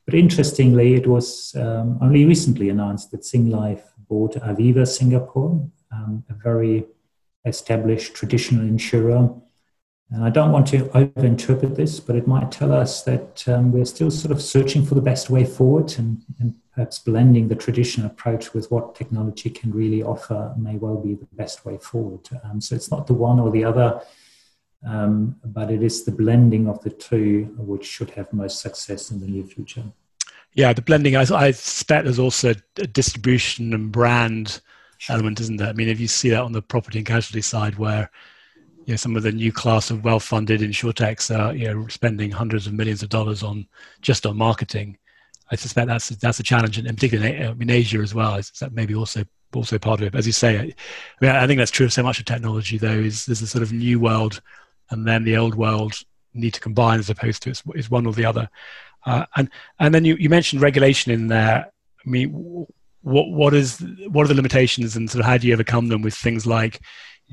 [0.06, 6.34] But interestingly, it was um, only recently announced that Singlife bought Aviva Singapore, um, a
[6.34, 6.86] very
[7.46, 9.30] established traditional insurer.
[10.12, 13.86] And I don't want to overinterpret this, but it might tell us that um, we're
[13.86, 18.08] still sort of searching for the best way forward and, and perhaps blending the traditional
[18.08, 22.28] approach with what technology can really offer may well be the best way forward.
[22.44, 24.02] Um, so it's not the one or the other,
[24.88, 29.20] um, but it is the blending of the two which should have most success in
[29.20, 29.84] the near future.
[30.54, 34.62] Yeah, the blending, I, I suspect there's also a distribution and brand
[34.98, 35.14] sure.
[35.14, 35.70] element, isn't there?
[35.70, 38.10] I mean, if you see that on the property and casualty side where
[38.90, 42.66] you know, some of the new class of well-funded insurtechs are you know, spending hundreds
[42.66, 43.68] of millions of dollars on
[44.02, 44.98] just on marketing
[45.52, 48.36] I suspect that's that's a challenge, and particularly in, Asia as well.
[48.36, 49.24] Is that maybe also
[49.54, 50.16] also part of it?
[50.16, 50.74] As you say, I,
[51.22, 52.78] mean, I think that's true of so much of technology.
[52.78, 54.42] Though, is there's a sort of new world,
[54.92, 55.96] and then the old world
[56.34, 58.48] need to combine as opposed to it's, it's one or the other.
[59.06, 59.50] Uh, and
[59.80, 61.72] and then you, you mentioned regulation in there.
[62.06, 62.68] I mean,
[63.02, 66.04] what what is what are the limitations, and sort of how do you overcome them
[66.04, 66.80] with things like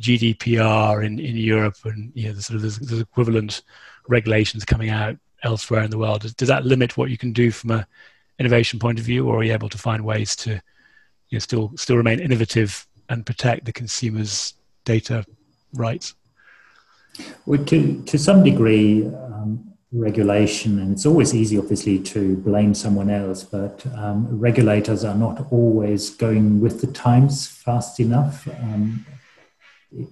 [0.00, 3.62] GDPR in, in Europe and you know the sort of there's equivalent
[4.08, 6.22] regulations coming out elsewhere in the world.
[6.22, 7.86] Does, does that limit what you can do from a
[8.38, 10.50] innovation point of view, or are you able to find ways to
[11.30, 14.54] you know, still still remain innovative and protect the consumer's
[14.84, 15.24] data
[15.74, 16.14] rights?
[17.46, 23.10] Well, to to some degree, um, regulation, and it's always easy, obviously, to blame someone
[23.10, 28.46] else, but um, regulators are not always going with the times fast enough.
[28.48, 29.06] Um,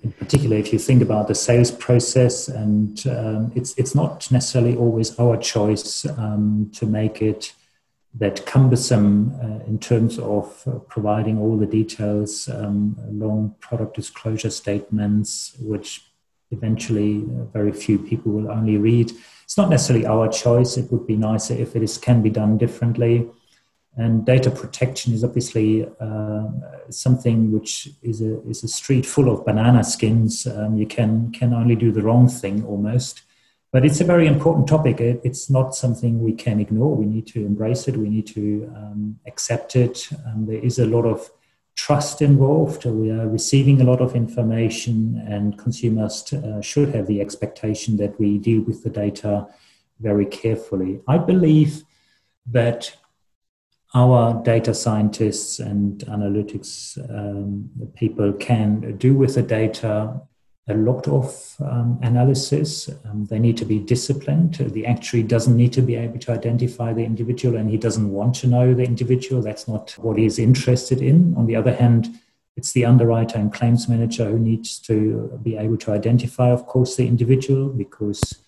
[0.03, 4.77] in particular, if you think about the sales process, and um, it's it's not necessarily
[4.77, 7.53] always our choice um, to make it
[8.16, 14.51] that cumbersome uh, in terms of uh, providing all the details, um, long product disclosure
[14.51, 16.03] statements, which
[16.53, 19.11] eventually uh, very few people will only read.
[19.42, 20.77] It's not necessarily our choice.
[20.77, 23.29] It would be nicer if it is, can be done differently.
[23.97, 26.47] And data protection is obviously uh,
[26.91, 30.47] something which is a, is a street full of banana skins.
[30.47, 33.23] Um, you can, can only do the wrong thing almost.
[33.73, 35.01] But it's a very important topic.
[35.01, 36.95] It, it's not something we can ignore.
[36.97, 37.97] We need to embrace it.
[37.97, 40.09] We need to um, accept it.
[40.27, 41.31] Um, there is a lot of
[41.77, 42.85] trust involved.
[42.85, 48.19] We are receiving a lot of information, and consumers uh, should have the expectation that
[48.19, 49.49] we deal with the data
[50.01, 51.01] very carefully.
[51.09, 51.83] I believe
[52.47, 52.97] that
[53.95, 60.21] our data scientists and analytics um, people can do with the data
[60.69, 62.89] a lot of um, analysis.
[63.05, 64.55] Um, they need to be disciplined.
[64.55, 68.35] The actuary doesn't need to be able to identify the individual and he doesn't want
[68.37, 69.43] to know the individual.
[69.43, 71.35] That's not what he's interested in.
[71.37, 72.19] On the other hand,
[72.57, 76.97] it's the underwriter and claims manager who needs to be able to identify, of course,
[76.97, 78.44] the individual because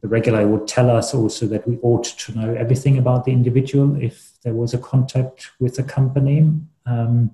[0.00, 4.00] the regulator would tell us also that we ought to know everything about the individual
[4.00, 6.52] if there was a contact with a company.
[6.86, 7.32] Um,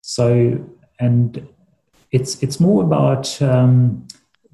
[0.00, 0.64] so,
[0.98, 1.48] and
[2.12, 4.06] it's it's more about um,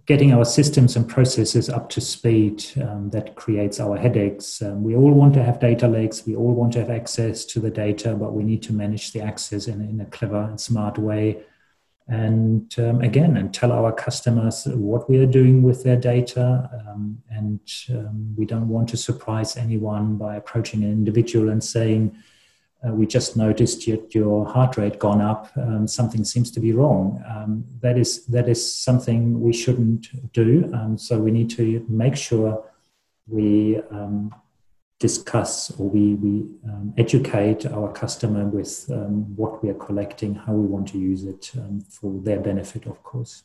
[0.07, 4.63] getting our systems and processes up to speed um, that creates our headaches.
[4.63, 7.61] Um, we all want to have data lakes, we all want to have access to
[7.61, 10.97] the data, but we need to manage the access in, in a clever and smart
[10.97, 11.43] way.
[12.09, 16.71] And um, again, and tell our customers what we are doing with their data.
[16.89, 22.17] Um, and um, we don't want to surprise anyone by approaching an individual and saying,
[22.87, 25.51] uh, we just noticed your, your heart rate gone up.
[25.57, 27.23] Um, something seems to be wrong.
[27.27, 30.71] Um, that is that is something we shouldn't do.
[30.75, 32.63] Um, so we need to make sure
[33.27, 33.81] we
[34.99, 40.53] discuss or we we um, educate our customer with um, what we are collecting, how
[40.53, 41.53] we want to use it
[41.91, 43.43] for their benefit, of course.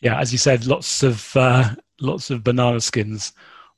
[0.00, 3.32] Yeah, as you said, lots of uh, lots of banana skins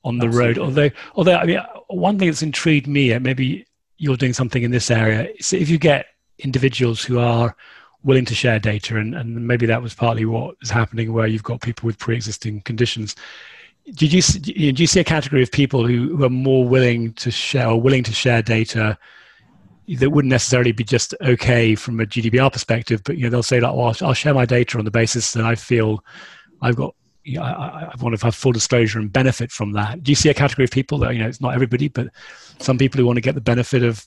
[0.04, 0.48] on the Absolutely.
[0.48, 0.58] road.
[0.66, 4.70] Although, although I mean, one thing that's intrigued me, uh, maybe you're doing something in
[4.70, 5.28] this area.
[5.40, 6.06] So if you get
[6.38, 7.56] individuals who are
[8.04, 11.42] willing to share data, and, and maybe that was partly what is happening where you've
[11.42, 13.16] got people with pre-existing conditions.
[13.94, 14.22] Did you,
[14.72, 17.80] do you see a category of people who, who are more willing to share or
[17.80, 18.98] willing to share data
[19.96, 23.60] that wouldn't necessarily be just okay from a GDPR perspective, but you know they'll say
[23.60, 26.04] like, "Well, I'll share my data on the basis that I feel
[26.60, 30.02] I've got you know, I, I, want to have full disclosure and benefit from that.
[30.02, 32.08] Do you see a category of people that you know it's not everybody, but
[32.58, 34.06] some people who want to get the benefit of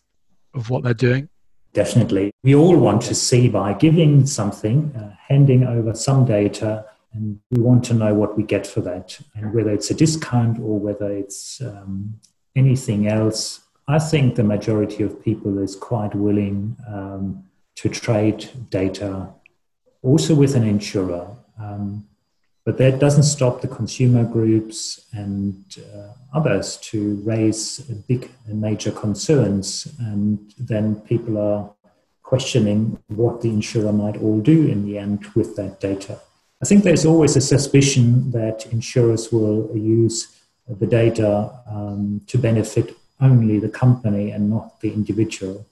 [0.54, 1.30] of what they're doing?
[1.74, 7.40] Definitely, we all want to see by giving something, uh, handing over some data, and
[7.50, 10.80] we want to know what we get for that, and whether it's a discount or
[10.80, 12.20] whether it's um,
[12.56, 13.62] anything else.
[13.88, 17.44] I think the majority of people is quite willing um,
[17.76, 19.30] to trade data,
[20.02, 21.28] also with an insurer.
[21.60, 22.08] Um,
[22.64, 28.92] but that doesn't stop the consumer groups and uh, others to raise big and major
[28.92, 29.88] concerns.
[30.00, 31.74] And then people are
[32.22, 36.20] questioning what the insurer might all do in the end with that data.
[36.62, 40.28] I think there's always a suspicion that insurers will use
[40.68, 45.66] the data um, to benefit only the company and not the individual.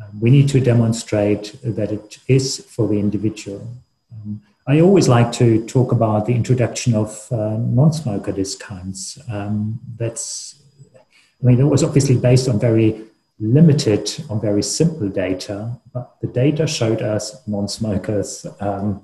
[0.00, 3.66] Um, we need to demonstrate that it is for the individual.
[4.12, 9.18] Um, I always like to talk about the introduction of uh, non-smoker discounts.
[9.28, 10.54] Um, that's,
[10.94, 13.02] I mean, it was obviously based on very
[13.40, 19.02] limited, on very simple data, but the data showed us non-smokers um,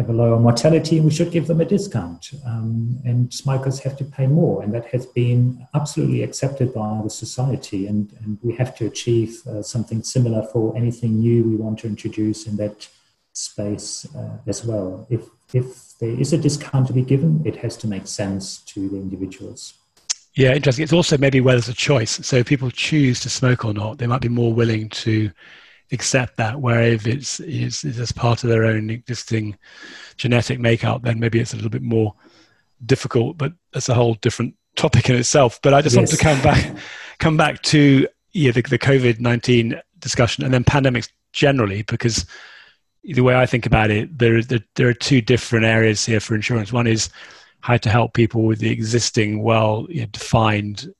[0.00, 2.30] have a lower mortality and we should give them a discount.
[2.46, 7.10] Um, and smokers have to pay more, and that has been absolutely accepted by the
[7.10, 7.86] society.
[7.86, 11.86] And, and we have to achieve uh, something similar for anything new we want to
[11.86, 12.88] introduce in that
[13.32, 15.06] space uh, as well.
[15.10, 15.22] If
[15.52, 18.96] if there is a discount to be given, it has to make sense to the
[18.96, 19.74] individuals.
[20.34, 20.84] Yeah, interesting.
[20.84, 22.24] It's also maybe where there's a choice.
[22.24, 25.30] So if people choose to smoke or not, they might be more willing to
[25.92, 26.60] accept that.
[26.60, 29.56] Where if it's is as part of their own existing
[30.16, 32.14] genetic makeup, then maybe it's a little bit more
[32.86, 33.38] difficult.
[33.38, 35.60] But that's a whole different topic in itself.
[35.62, 36.00] But I just yes.
[36.00, 36.76] want to come back
[37.18, 42.26] come back to yeah, the, the COVID nineteen discussion and then pandemics generally, because
[43.04, 46.34] the way I think about it, there, there there are two different areas here for
[46.34, 46.72] insurance.
[46.72, 47.10] One is
[47.60, 50.92] how to help people with the existing well you know, defined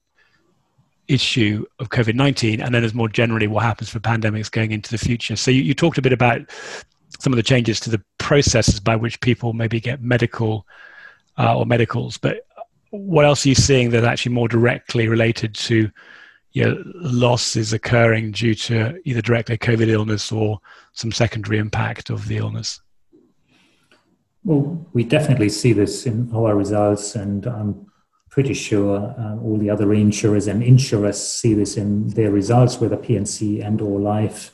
[1.10, 4.90] issue of COVID 19, and then there's more generally what happens for pandemics going into
[4.90, 5.36] the future.
[5.36, 6.42] So, you, you, talked a bit about
[7.18, 10.66] some of the changes to the processes by which people maybe get medical
[11.38, 12.46] uh, or medicals, but
[12.90, 15.90] what else are you seeing that actually more directly related to
[16.52, 20.58] you know, losses occurring due to either directly COVID illness or
[20.92, 22.80] some secondary impact of the illness?
[24.44, 27.89] Well, we definitely see this in all our results, and I'm
[28.30, 32.96] pretty sure um, all the other reinsurers and insurers see this in their results, whether
[32.96, 34.52] P&C or life.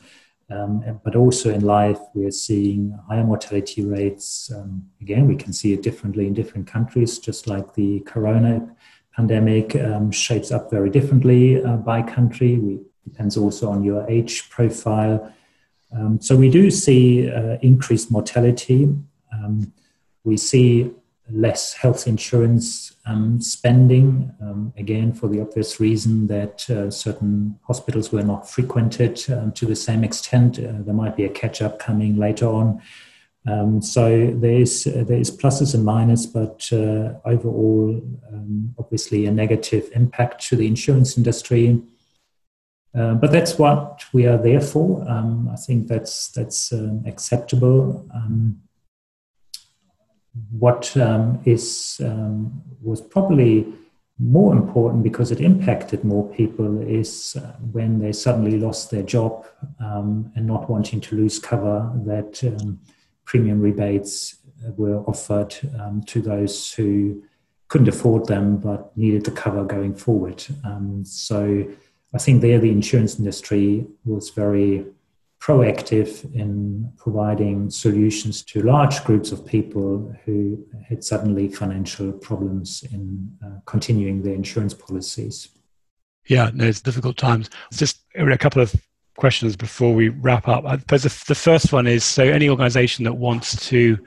[0.48, 4.50] Um, but also in life, we're seeing higher mortality rates.
[4.54, 8.74] Um, again, we can see it differently in different countries, just like the corona
[9.14, 12.58] pandemic um, shapes up very differently uh, by country.
[12.58, 15.32] We depends also on your age profile.
[15.96, 18.94] Um, so we do see uh, increased mortality.
[19.32, 19.72] Um,
[20.24, 20.90] we see
[21.30, 28.12] less health insurance um, spending, um, again, for the obvious reason that uh, certain hospitals
[28.12, 30.58] were not frequented um, to the same extent.
[30.58, 32.80] Uh, there might be a catch up coming later on.
[33.48, 38.02] Um, so there's uh, there's pluses and minuses, but uh, overall,
[38.32, 41.80] um, obviously, a negative impact to the insurance industry.
[42.92, 45.08] Uh, but that's what we are there for.
[45.08, 46.72] Um, I think that's that's
[47.06, 48.08] acceptable
[50.50, 53.66] what um, is um, was probably
[54.18, 59.46] more important because it impacted more people is uh, when they suddenly lost their job
[59.78, 62.80] um, and not wanting to lose cover that um,
[63.24, 64.36] premium rebates
[64.76, 67.22] were offered um, to those who
[67.68, 70.42] couldn't afford them but needed the cover going forward.
[70.64, 71.66] Um, so
[72.14, 74.86] I think there the insurance industry was very
[75.46, 83.30] proactive in providing solutions to large groups of people who had suddenly financial problems in
[83.44, 85.50] uh, continuing their insurance policies.
[86.26, 87.48] Yeah, no, it's difficult times.
[87.72, 88.74] Just a couple of
[89.16, 90.64] questions before we wrap up.
[90.64, 93.98] I suppose the first one is so any organization that wants to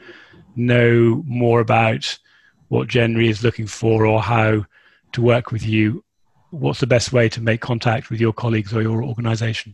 [0.57, 2.19] know more about
[2.67, 4.65] what Gen Re is looking for or how
[5.13, 6.03] to work with you,
[6.51, 9.73] what's the best way to make contact with your colleagues or your organization?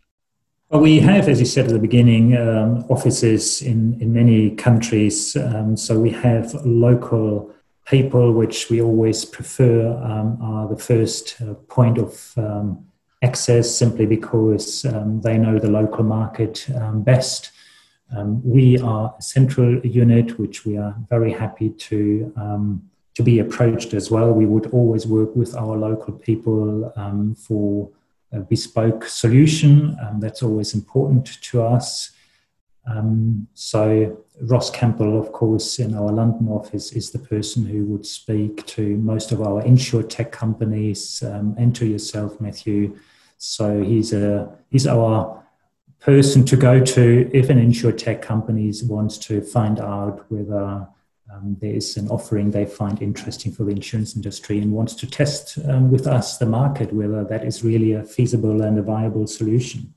[0.72, 5.36] Well, we have, as you said at the beginning, um, offices in, in many countries.
[5.36, 7.53] Um, so we have local
[7.86, 12.84] people, which we always prefer um, are the first uh, point of um,
[13.22, 17.51] access simply because um, they know the local market um, best.
[18.43, 22.34] we are a central unit, which we are very happy to
[23.13, 24.32] to be approached as well.
[24.34, 26.91] We would always work with our local people
[27.47, 27.89] for
[28.40, 29.98] bespoke solution.
[30.02, 32.12] Um, that's always important to us.
[32.88, 38.06] Um, so Ross Campbell, of course, in our London office, is the person who would
[38.06, 39.62] speak to most of our
[40.04, 42.98] tech companies um, and to yourself, Matthew.
[43.38, 45.44] So he's a he's our
[46.00, 47.58] person to go to if an
[47.92, 50.88] tech company wants to find out whether
[51.36, 55.08] um, there is an offering they find interesting for the insurance industry and wants to
[55.08, 59.28] test um, with us the market whether that is really a feasible and a viable
[59.28, 59.94] solution.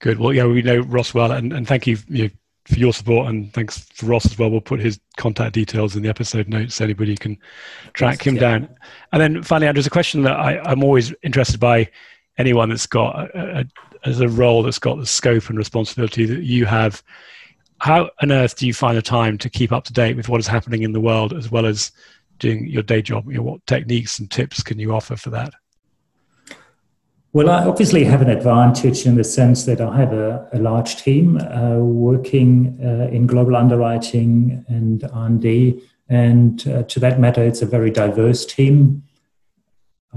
[0.00, 0.18] Good.
[0.18, 2.30] Well, yeah, we know Ross well, and, and thank you, you know,
[2.66, 4.50] for your support, and thanks for Ross as well.
[4.50, 7.38] We'll put his contact details in the episode notes so anybody can
[7.92, 8.40] track yes, him yeah.
[8.40, 8.68] down.
[9.12, 11.88] And then finally, Andres, there's a question that I, I'm always interested by
[12.38, 16.42] anyone that's got a, a, as a role that's got the scope and responsibility that
[16.42, 17.02] you have
[17.78, 20.40] how on earth do you find the time to keep up to date with what
[20.40, 21.92] is happening in the world as well as
[22.38, 23.26] doing your day job?
[23.26, 25.54] You know, what techniques and tips can you offer for that?
[27.32, 30.96] Well, I obviously have an advantage in the sense that I have a, a large
[30.96, 37.60] team uh, working uh, in global underwriting and R&D, and uh, to that matter, it's
[37.60, 39.02] a very diverse team.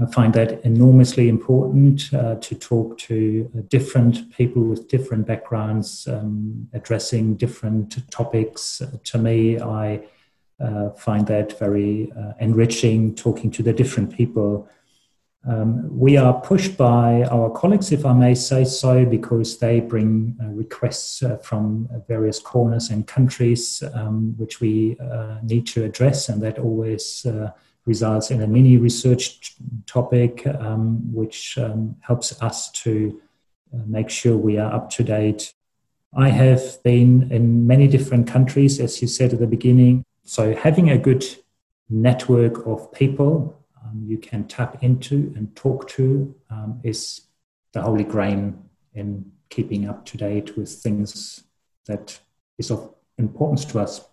[0.00, 6.08] I find that enormously important uh, to talk to uh, different people with different backgrounds,
[6.08, 8.80] um, addressing different topics.
[8.80, 10.00] Uh, to me, I
[10.58, 14.68] uh, find that very uh, enriching, talking to the different people.
[15.46, 20.36] Um, we are pushed by our colleagues, if I may say so, because they bring
[20.42, 24.96] uh, requests from various corners and countries, um, which we
[25.42, 27.26] need to address, and that always
[27.86, 29.56] results in a mini research
[29.86, 33.20] topic, um, which um, helps us to
[33.74, 35.54] uh, make sure we are up to date.
[36.14, 40.04] I have been in many different countries, as you said at the beginning.
[40.24, 41.24] So, having a good
[41.88, 47.22] network of people, um, you can tap into and talk to um, is
[47.72, 48.54] the holy grail
[48.94, 51.44] in keeping up to date with things
[51.86, 52.18] that
[52.58, 54.04] is of importance to us.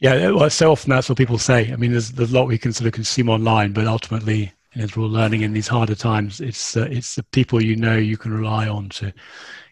[0.00, 1.72] Yeah, well, so often that's what people say.
[1.72, 4.96] I mean, there's, there's a lot we can sort of consume online, but ultimately, as
[4.96, 8.32] we're learning in these harder times, it's uh, it's the people you know you can
[8.32, 9.12] rely on to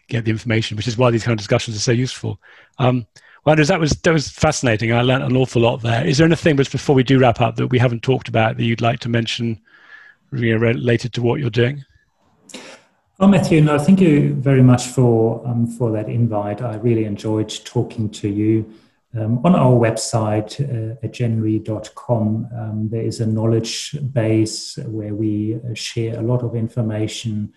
[0.09, 2.39] get the information, which is why these kind of discussions are so useful.
[2.79, 3.07] Um,
[3.45, 4.91] well, Andres, that was that was fascinating.
[4.91, 6.05] I learned an awful lot there.
[6.05, 8.63] Is there anything, but before we do wrap up, that we haven't talked about that
[8.63, 9.61] you'd like to mention,
[10.33, 11.85] you know, related to what you're doing?
[13.19, 16.61] Oh, Matthew, no, thank you very much for um, for that invite.
[16.61, 18.73] I really enjoyed talking to you.
[19.15, 25.55] Um, on our website uh, at genre.com, um, there is a knowledge base where we
[25.55, 27.53] uh, share a lot of information.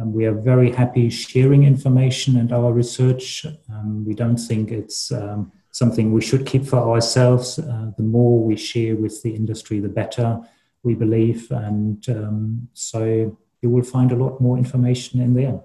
[0.00, 3.46] Um, we are very happy sharing information and our research.
[3.70, 7.58] Um, we don't think it's um, something we should keep for ourselves.
[7.58, 10.40] Uh, the more we share with the industry, the better,
[10.82, 11.50] we believe.
[11.50, 15.60] And um, so you will find a lot more information in there.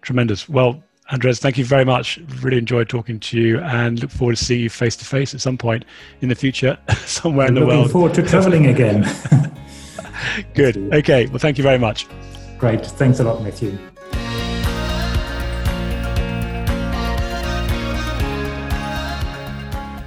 [0.00, 0.48] Tremendous.
[0.48, 2.18] Well, Andres, thank you very much.
[2.40, 5.40] Really enjoyed talking to you and look forward to seeing you face to face at
[5.40, 5.84] some point
[6.22, 7.86] in the future, somewhere I'm in the looking world.
[7.88, 9.06] Looking forward to traveling again.
[10.54, 10.78] Good.
[10.94, 11.26] Okay.
[11.26, 12.06] Well, thank you very much.
[12.56, 12.86] Great.
[12.86, 13.78] Thanks a lot, Matthew.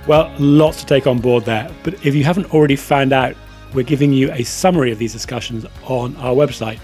[0.08, 1.70] Well, lots to take on board there.
[1.84, 3.36] But if you haven't already found out,
[3.74, 6.80] we're giving you a summary of these discussions on our website,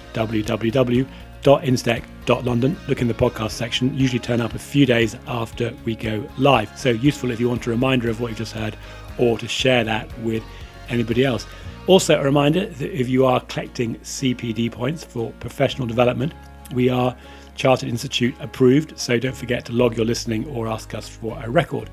[1.43, 2.77] www.instech.london.
[2.87, 6.77] Look in the podcast section, usually turn up a few days after we go live.
[6.77, 8.77] So useful if you want a reminder of what you've just heard
[9.17, 10.43] or to share that with
[10.89, 11.45] anybody else.
[11.87, 16.33] Also, a reminder that if you are collecting CPD points for professional development,
[16.73, 17.15] we are
[17.55, 21.49] Chartered Institute approved, so don't forget to log your listening or ask us for a
[21.49, 21.89] record.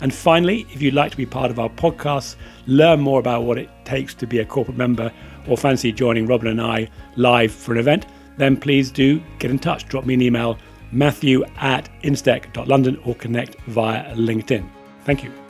[0.00, 2.36] And finally, if you'd like to be part of our podcast,
[2.66, 5.12] learn more about what it takes to be a corporate member,
[5.46, 8.06] or fancy joining Robin and I live for an event,
[8.38, 9.86] then please do get in touch.
[9.88, 10.58] Drop me an email,
[10.92, 14.68] matthew at instech.london, or connect via LinkedIn.
[15.04, 15.47] Thank you.